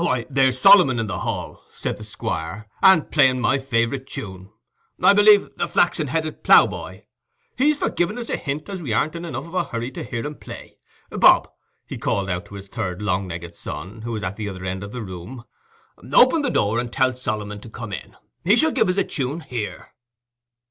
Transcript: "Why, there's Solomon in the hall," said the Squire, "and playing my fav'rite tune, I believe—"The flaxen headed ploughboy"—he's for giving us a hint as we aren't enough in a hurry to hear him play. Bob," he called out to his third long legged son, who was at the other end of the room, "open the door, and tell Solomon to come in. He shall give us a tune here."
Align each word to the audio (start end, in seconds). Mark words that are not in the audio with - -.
"Why, 0.03 0.25
there's 0.31 0.59
Solomon 0.59 0.97
in 0.97 1.05
the 1.05 1.19
hall," 1.19 1.63
said 1.75 1.97
the 1.99 2.03
Squire, 2.03 2.67
"and 2.81 3.11
playing 3.11 3.39
my 3.39 3.59
fav'rite 3.59 4.07
tune, 4.07 4.49
I 4.99 5.13
believe—"The 5.13 5.67
flaxen 5.67 6.07
headed 6.07 6.43
ploughboy"—he's 6.43 7.77
for 7.77 7.91
giving 7.91 8.17
us 8.17 8.27
a 8.31 8.35
hint 8.35 8.67
as 8.67 8.81
we 8.81 8.93
aren't 8.93 9.15
enough 9.15 9.45
in 9.45 9.53
a 9.53 9.63
hurry 9.63 9.91
to 9.91 10.03
hear 10.03 10.25
him 10.25 10.33
play. 10.39 10.79
Bob," 11.11 11.49
he 11.85 11.99
called 11.99 12.31
out 12.31 12.47
to 12.47 12.55
his 12.55 12.67
third 12.67 12.99
long 12.99 13.27
legged 13.27 13.53
son, 13.53 14.01
who 14.01 14.11
was 14.13 14.23
at 14.23 14.37
the 14.37 14.49
other 14.49 14.65
end 14.65 14.83
of 14.83 14.91
the 14.91 15.03
room, 15.03 15.43
"open 16.15 16.41
the 16.41 16.49
door, 16.49 16.79
and 16.79 16.91
tell 16.91 17.15
Solomon 17.15 17.59
to 17.61 17.69
come 17.69 17.93
in. 17.93 18.15
He 18.43 18.55
shall 18.55 18.71
give 18.71 18.89
us 18.89 18.97
a 18.97 19.03
tune 19.03 19.41
here." 19.41 19.93